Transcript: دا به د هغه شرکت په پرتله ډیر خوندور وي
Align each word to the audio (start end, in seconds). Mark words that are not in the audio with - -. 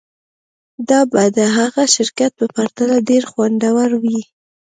دا 0.89 0.99
به 1.11 1.23
د 1.37 1.39
هغه 1.57 1.83
شرکت 1.95 2.31
په 2.39 2.45
پرتله 2.55 2.95
ډیر 3.09 3.23
خوندور 3.31 3.89
وي 4.01 4.19